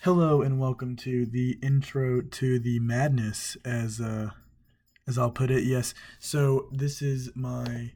[0.00, 4.30] Hello and welcome to the intro to the madness, as uh,
[5.06, 5.64] as I'll put it.
[5.64, 7.92] Yes, so this is my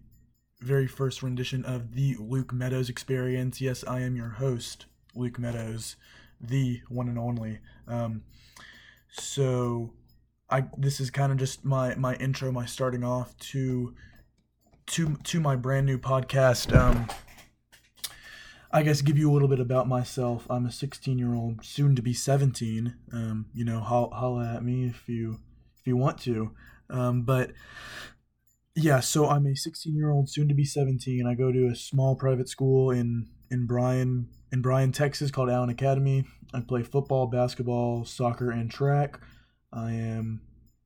[0.61, 3.61] very first rendition of the Luke Meadows experience.
[3.61, 5.97] Yes, I am your host, Luke Meadows,
[6.41, 7.59] the one and only.
[7.89, 8.23] Um,
[9.11, 9.93] so,
[10.49, 13.95] I this is kind of just my my intro, my starting off to
[14.87, 16.77] to to my brand new podcast.
[16.77, 17.09] Um,
[18.71, 20.47] I guess give you a little bit about myself.
[20.51, 22.95] I'm a 16 year old, soon to be 17.
[23.13, 25.39] Um, you know, ho- holla at me if you
[25.79, 26.53] if you want to.
[26.91, 27.53] Um, but
[28.75, 31.27] yeah, so I'm a 16 year old, soon to be 17.
[31.27, 35.71] I go to a small private school in in Bryan in Bryan, Texas, called Allen
[35.71, 36.25] Academy.
[36.55, 39.21] I play football, basketball, soccer, and track.
[39.73, 40.43] I am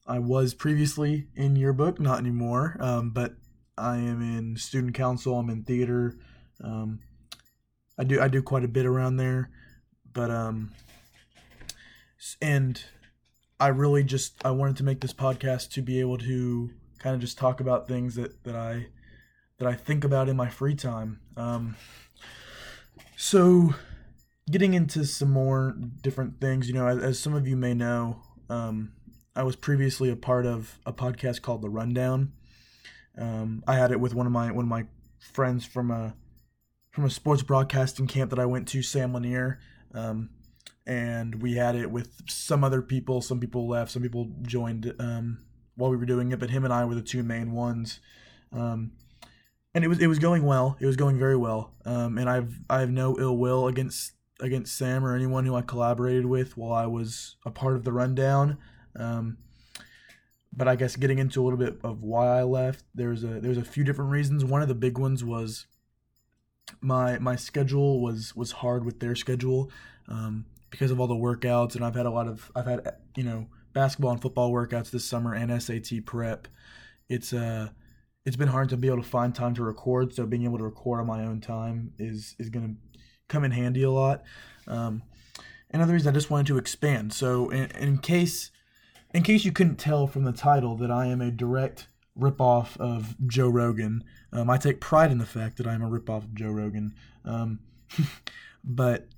[0.06, 2.76] I was previously in yearbook, not anymore.
[2.80, 3.34] Um, but
[3.78, 5.38] I am in student council.
[5.38, 6.18] I'm in theater.
[6.62, 7.00] Um,
[7.98, 9.50] I do I do quite a bit around there,
[10.12, 10.72] but um,
[12.40, 12.82] and
[13.58, 17.20] I really just I wanted to make this podcast to be able to kind of
[17.20, 18.86] just talk about things that that I
[19.58, 21.20] that I think about in my free time.
[21.36, 21.76] Um,
[23.16, 23.74] so
[24.50, 28.22] getting into some more different things, you know, as, as some of you may know,
[28.48, 28.92] um,
[29.36, 32.32] I was previously a part of a podcast called The Rundown.
[33.18, 34.86] Um, I had it with one of my one of my
[35.18, 36.14] friends from a
[36.90, 39.60] from a sports broadcasting camp that I went to, Sam Lanier.
[39.94, 40.30] Um,
[40.86, 43.20] and we had it with some other people.
[43.20, 45.38] Some people left, some people joined um,
[45.76, 48.00] while we were doing it, but him and I were the two main ones.
[48.52, 48.92] Um,
[49.74, 50.76] and it was it was going well.
[50.80, 51.72] It was going very well.
[51.84, 55.62] Um, and I've I have no ill will against against Sam or anyone who I
[55.62, 58.58] collaborated with while I was a part of the rundown.
[58.96, 59.38] Um,
[60.52, 63.58] but I guess getting into a little bit of why I left, there's a there's
[63.58, 64.44] a few different reasons.
[64.44, 65.66] One of the big ones was
[66.80, 69.70] my my schedule was was hard with their schedule
[70.08, 73.24] um, because of all the workouts, and I've had a lot of I've had you
[73.24, 76.48] know basketball and football workouts this summer and SAT prep.
[77.08, 77.68] It's uh
[78.24, 80.64] it's been hard to be able to find time to record, so being able to
[80.64, 82.74] record on my own time is is gonna
[83.28, 84.22] come in handy a lot.
[84.66, 85.02] Um,
[85.70, 87.12] another reason I just wanted to expand.
[87.12, 88.50] So in, in case
[89.12, 91.88] in case you couldn't tell from the title that I am a direct
[92.18, 94.04] ripoff of Joe Rogan.
[94.32, 96.94] Um, I take pride in the fact that I'm a ripoff of Joe Rogan.
[97.24, 97.60] Um,
[98.64, 99.08] but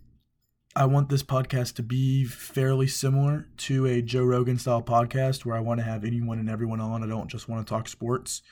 [0.75, 5.57] I want this podcast to be fairly similar to a Joe Rogan style podcast where
[5.57, 7.03] I want to have anyone and everyone on.
[7.03, 8.43] I don't just want to talk sports.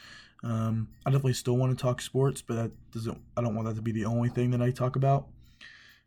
[0.42, 3.20] Um, I definitely still want to talk sports, but that doesn't.
[3.36, 5.28] I don't want that to be the only thing that I talk about.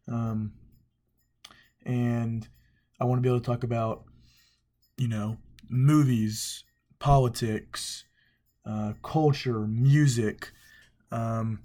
[0.08, 0.54] Um,
[1.86, 2.48] and
[3.00, 4.04] I want to be able to talk about,
[4.98, 5.38] you know,
[5.70, 6.64] movies,
[7.00, 8.06] politics,
[8.66, 10.52] uh, culture, music.
[11.12, 11.60] Um,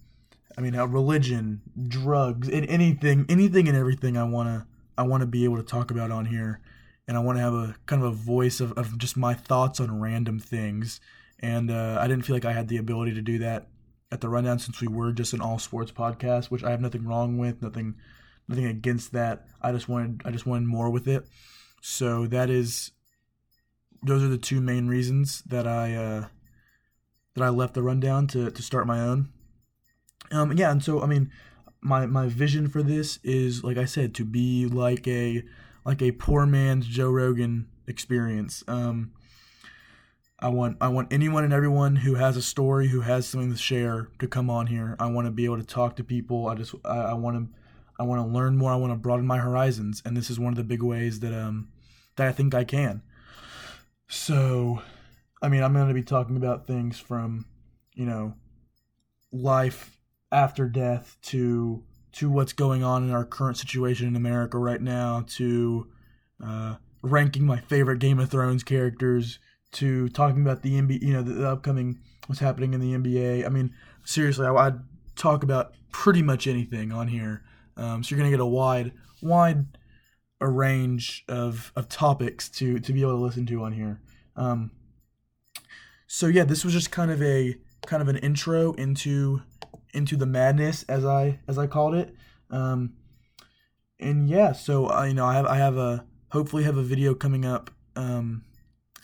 [0.56, 4.16] I mean, uh, religion, drugs, and anything, anything and everything.
[4.16, 4.66] I wanna,
[4.96, 6.60] I wanna be able to talk about on here,
[7.06, 9.80] and I want to have a kind of a voice of, of just my thoughts
[9.80, 11.00] on random things.
[11.40, 13.68] And uh, I didn't feel like I had the ability to do that
[14.10, 17.06] at the rundown since we were just an all sports podcast, which I have nothing
[17.06, 17.94] wrong with, nothing,
[18.48, 19.46] nothing against that.
[19.62, 21.26] I just wanted, I just wanted more with it.
[21.80, 22.90] So that is,
[24.02, 25.94] those are the two main reasons that I.
[25.94, 26.26] Uh,
[27.38, 29.30] that I left the rundown to, to start my own.
[30.30, 31.30] Um, yeah, and so I mean,
[31.80, 35.42] my my vision for this is like I said to be like a
[35.84, 38.62] like a poor man's Joe Rogan experience.
[38.68, 39.12] Um,
[40.40, 43.56] I want I want anyone and everyone who has a story, who has something to
[43.56, 44.96] share, to come on here.
[45.00, 46.46] I want to be able to talk to people.
[46.48, 47.58] I just I, I want to
[47.98, 48.72] I want to learn more.
[48.72, 51.32] I want to broaden my horizons, and this is one of the big ways that
[51.32, 51.68] um
[52.16, 53.02] that I think I can.
[54.08, 54.82] So
[55.40, 57.46] I mean, I'm going to be talking about things from,
[57.94, 58.34] you know,
[59.32, 59.98] life
[60.32, 65.24] after death to to what's going on in our current situation in America right now
[65.28, 65.86] to
[66.44, 69.38] uh, ranking my favorite Game of Thrones characters
[69.72, 73.44] to talking about the NBA, you know, the, the upcoming what's happening in the NBA.
[73.44, 74.80] I mean, seriously, I, would
[75.16, 77.42] talk about pretty much anything on here.
[77.76, 79.66] Um, so you're gonna get a wide, wide
[80.40, 84.00] a range of, of topics to to be able to listen to on here.
[84.36, 84.70] Um,
[86.08, 87.54] so yeah, this was just kind of a
[87.86, 89.42] kind of an intro into
[89.94, 92.14] into the madness as I as I called it.
[92.50, 92.94] Um,
[94.00, 97.14] and yeah, so uh, you know I have I have a hopefully have a video
[97.14, 98.42] coming up um,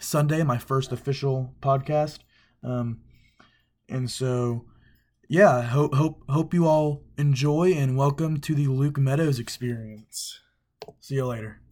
[0.00, 2.20] Sunday, my first official podcast.
[2.62, 3.00] Um,
[3.88, 4.64] and so
[5.28, 10.40] yeah, hope hope hope you all enjoy and welcome to the Luke Meadows experience.
[11.00, 11.63] See you later.